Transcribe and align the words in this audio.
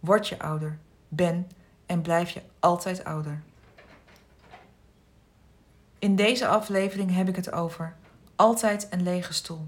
word 0.00 0.28
je 0.28 0.38
ouder, 0.38 0.78
ben 1.08 1.48
en 1.86 2.02
blijf 2.02 2.30
je 2.30 2.42
altijd 2.60 3.04
ouder. 3.04 3.42
In 5.98 6.16
deze 6.16 6.46
aflevering 6.46 7.14
heb 7.14 7.28
ik 7.28 7.36
het 7.36 7.52
over 7.52 7.96
altijd 8.36 8.86
een 8.90 9.02
lege 9.02 9.32
stoel. 9.32 9.66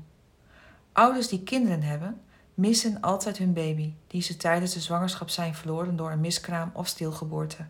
Ouders 0.92 1.28
die 1.28 1.42
kinderen 1.42 1.82
hebben, 1.82 2.20
missen 2.54 3.00
altijd 3.00 3.38
hun 3.38 3.52
baby, 3.52 3.92
die 4.06 4.22
ze 4.22 4.36
tijdens 4.36 4.72
de 4.72 4.80
zwangerschap 4.80 5.28
zijn 5.28 5.54
verloren 5.54 5.96
door 5.96 6.10
een 6.10 6.20
miskraam 6.20 6.70
of 6.74 6.86
stilgeboorte. 6.86 7.66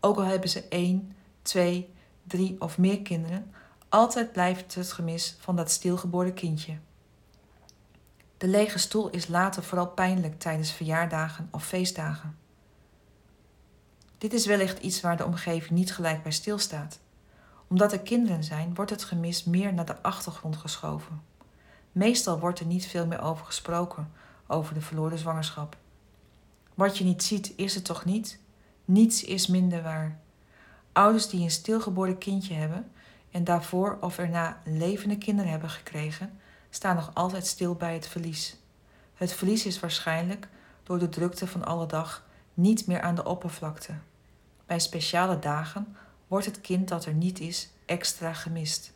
Ook 0.00 0.16
al 0.16 0.24
hebben 0.24 0.48
ze 0.48 0.68
één, 0.68 1.16
twee, 1.42 1.94
drie 2.22 2.60
of 2.60 2.78
meer 2.78 3.02
kinderen, 3.02 3.52
altijd 3.88 4.32
blijft 4.32 4.74
het 4.74 4.92
gemis 4.92 5.36
van 5.38 5.56
dat 5.56 5.70
stilgeboren 5.70 6.34
kindje. 6.34 6.78
De 8.38 8.46
lege 8.48 8.78
stoel 8.78 9.10
is 9.10 9.28
later 9.28 9.62
vooral 9.62 9.88
pijnlijk 9.88 10.38
tijdens 10.38 10.72
verjaardagen 10.72 11.48
of 11.50 11.66
feestdagen. 11.66 12.36
Dit 14.18 14.32
is 14.32 14.46
wellicht 14.46 14.78
iets 14.78 15.00
waar 15.00 15.16
de 15.16 15.24
omgeving 15.24 15.70
niet 15.70 15.94
gelijk 15.94 16.22
bij 16.22 16.32
stilstaat. 16.32 16.98
Omdat 17.68 17.92
er 17.92 18.00
kinderen 18.00 18.44
zijn, 18.44 18.74
wordt 18.74 18.90
het 18.90 19.04
gemis 19.04 19.44
meer 19.44 19.74
naar 19.74 19.84
de 19.84 20.02
achtergrond 20.02 20.56
geschoven. 20.56 21.22
Meestal 21.92 22.38
wordt 22.38 22.60
er 22.60 22.66
niet 22.66 22.86
veel 22.86 23.06
meer 23.06 23.20
over 23.20 23.46
gesproken, 23.46 24.12
over 24.46 24.74
de 24.74 24.80
verloren 24.80 25.18
zwangerschap. 25.18 25.76
Wat 26.74 26.98
je 26.98 27.04
niet 27.04 27.22
ziet, 27.22 27.52
is 27.56 27.74
het 27.74 27.84
toch 27.84 28.04
niet? 28.04 28.38
Niets 28.84 29.24
is 29.24 29.46
minder 29.46 29.82
waar. 29.82 30.18
Ouders 30.92 31.28
die 31.28 31.42
een 31.42 31.50
stilgeboren 31.50 32.18
kindje 32.18 32.54
hebben 32.54 32.90
en 33.30 33.44
daarvoor 33.44 33.98
of 34.00 34.18
erna 34.18 34.60
levende 34.64 35.18
kinderen 35.18 35.50
hebben 35.50 35.70
gekregen, 35.70 36.40
staan 36.76 36.96
nog 36.96 37.10
altijd 37.14 37.46
stil 37.46 37.74
bij 37.74 37.94
het 37.94 38.06
verlies. 38.06 38.56
Het 39.14 39.32
verlies 39.32 39.66
is 39.66 39.80
waarschijnlijk 39.80 40.48
door 40.82 40.98
de 40.98 41.08
drukte 41.08 41.46
van 41.46 41.64
alle 41.64 41.86
dag 41.86 42.24
niet 42.54 42.86
meer 42.86 43.00
aan 43.00 43.14
de 43.14 43.24
oppervlakte. 43.24 43.92
Bij 44.66 44.78
speciale 44.78 45.38
dagen 45.38 45.96
wordt 46.26 46.46
het 46.46 46.60
kind 46.60 46.88
dat 46.88 47.04
er 47.04 47.14
niet 47.14 47.40
is 47.40 47.70
extra 47.86 48.32
gemist. 48.32 48.92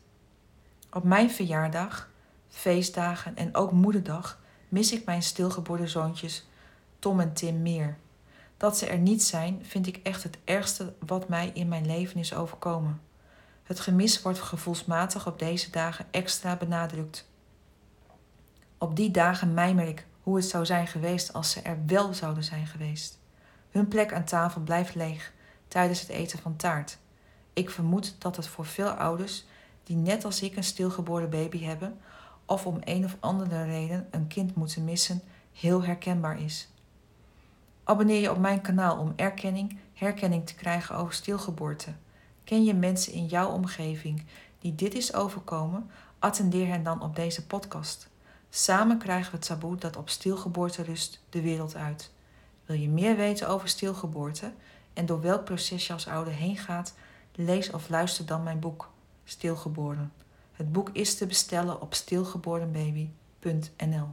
Op 0.91 1.03
mijn 1.03 1.31
verjaardag, 1.31 2.09
feestdagen 2.49 3.35
en 3.35 3.55
ook 3.55 3.71
moederdag 3.71 4.39
mis 4.69 4.91
ik 4.91 5.05
mijn 5.05 5.23
stilgeboren 5.23 5.89
zoontjes 5.89 6.47
Tom 6.99 7.19
en 7.19 7.33
Tim 7.33 7.61
meer. 7.61 7.97
Dat 8.57 8.77
ze 8.77 8.85
er 8.85 8.97
niet 8.97 9.23
zijn, 9.23 9.59
vind 9.65 9.87
ik 9.87 9.99
echt 10.03 10.23
het 10.23 10.37
ergste 10.43 10.93
wat 11.05 11.29
mij 11.29 11.51
in 11.53 11.67
mijn 11.67 11.85
leven 11.85 12.19
is 12.19 12.33
overkomen. 12.33 13.01
Het 13.63 13.79
gemis 13.79 14.21
wordt 14.21 14.41
gevoelsmatig 14.41 15.27
op 15.27 15.39
deze 15.39 15.69
dagen 15.69 16.05
extra 16.11 16.55
benadrukt. 16.55 17.29
Op 18.81 18.95
die 18.95 19.11
dagen 19.11 19.53
mijmer 19.53 19.87
ik 19.87 20.05
hoe 20.23 20.35
het 20.35 20.45
zou 20.45 20.65
zijn 20.65 20.87
geweest 20.87 21.33
als 21.33 21.51
ze 21.51 21.61
er 21.61 21.77
wel 21.85 22.13
zouden 22.13 22.43
zijn 22.43 22.67
geweest. 22.67 23.19
Hun 23.71 23.87
plek 23.87 24.13
aan 24.13 24.23
tafel 24.23 24.61
blijft 24.61 24.95
leeg 24.95 25.33
tijdens 25.67 25.99
het 25.99 26.09
eten 26.09 26.39
van 26.39 26.55
taart. 26.55 26.97
Ik 27.53 27.69
vermoed 27.69 28.15
dat 28.19 28.35
het 28.35 28.47
voor 28.47 28.65
veel 28.65 28.89
ouders 28.89 29.45
die 29.83 29.95
net 29.95 30.25
als 30.25 30.41
ik 30.41 30.55
een 30.55 30.63
stilgeboren 30.63 31.29
baby 31.29 31.63
hebben 31.63 31.99
of 32.45 32.65
om 32.65 32.77
een 32.83 33.05
of 33.05 33.17
andere 33.19 33.63
reden 33.63 34.07
een 34.11 34.27
kind 34.27 34.55
moeten 34.55 34.83
missen, 34.83 35.21
heel 35.53 35.83
herkenbaar 35.83 36.41
is. 36.41 36.69
Abonneer 37.83 38.21
je 38.21 38.31
op 38.31 38.39
mijn 38.39 38.61
kanaal 38.61 38.97
om 38.97 39.13
erkenning, 39.15 39.77
herkenning 39.93 40.45
te 40.45 40.55
krijgen 40.55 40.95
over 40.95 41.13
stilgeboorte. 41.13 41.93
Ken 42.43 42.63
je 42.63 42.73
mensen 42.73 43.13
in 43.13 43.25
jouw 43.25 43.49
omgeving 43.49 44.23
die 44.59 44.75
dit 44.75 44.93
is 44.93 45.13
overkomen? 45.13 45.89
Attendeer 46.19 46.67
hen 46.67 46.83
dan 46.83 47.01
op 47.01 47.15
deze 47.15 47.45
podcast. 47.45 48.10
Samen 48.53 48.97
krijgen 48.97 49.31
we 49.31 49.37
het 49.37 49.45
taboe 49.45 49.75
dat 49.75 49.95
op 49.95 50.09
stilgeboorte 50.09 50.83
rust 50.83 51.21
de 51.29 51.41
wereld 51.41 51.75
uit. 51.75 52.11
Wil 52.65 52.75
je 52.75 52.89
meer 52.89 53.15
weten 53.15 53.47
over 53.47 53.67
stilgeboorte 53.67 54.53
en 54.93 55.05
door 55.05 55.21
welk 55.21 55.43
proces 55.43 55.87
je 55.87 55.93
als 55.93 56.07
ouder 56.07 56.33
heen 56.33 56.57
gaat? 56.57 56.93
Lees 57.35 57.69
of 57.69 57.89
luister 57.89 58.25
dan 58.25 58.43
mijn 58.43 58.59
boek 58.59 58.89
Stilgeboren. 59.23 60.13
Het 60.51 60.71
boek 60.71 60.89
is 60.89 61.15
te 61.15 61.25
bestellen 61.25 61.81
op 61.81 61.93
stilgeborenbaby.nl. 61.93 64.07